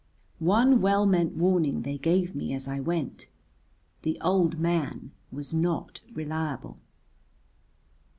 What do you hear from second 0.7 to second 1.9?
well meant warning